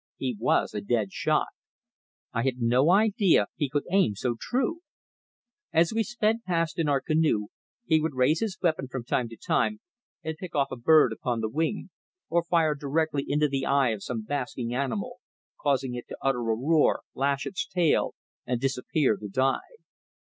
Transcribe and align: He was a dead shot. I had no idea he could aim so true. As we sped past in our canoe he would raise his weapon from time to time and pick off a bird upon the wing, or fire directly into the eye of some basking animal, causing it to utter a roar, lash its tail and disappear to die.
He 0.17 0.35
was 0.39 0.73
a 0.73 0.81
dead 0.81 1.13
shot. 1.13 1.49
I 2.33 2.41
had 2.41 2.59
no 2.59 2.89
idea 2.89 3.45
he 3.55 3.69
could 3.69 3.83
aim 3.91 4.15
so 4.15 4.33
true. 4.39 4.79
As 5.71 5.93
we 5.93 6.01
sped 6.01 6.43
past 6.43 6.79
in 6.79 6.89
our 6.89 7.01
canoe 7.01 7.49
he 7.85 8.01
would 8.01 8.15
raise 8.15 8.39
his 8.39 8.57
weapon 8.63 8.87
from 8.87 9.03
time 9.03 9.29
to 9.29 9.37
time 9.37 9.79
and 10.23 10.37
pick 10.39 10.55
off 10.55 10.71
a 10.71 10.75
bird 10.75 11.13
upon 11.13 11.41
the 11.41 11.49
wing, 11.49 11.91
or 12.31 12.43
fire 12.43 12.73
directly 12.73 13.23
into 13.27 13.47
the 13.47 13.67
eye 13.67 13.89
of 13.89 14.01
some 14.01 14.23
basking 14.23 14.73
animal, 14.73 15.19
causing 15.61 15.93
it 15.93 16.05
to 16.07 16.17
utter 16.19 16.39
a 16.49 16.55
roar, 16.55 17.03
lash 17.13 17.45
its 17.45 17.67
tail 17.67 18.15
and 18.43 18.59
disappear 18.59 19.17
to 19.17 19.27
die. 19.27 19.59